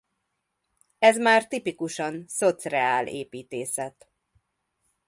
[0.99, 4.07] Ez már tipikusan szocreál építészet.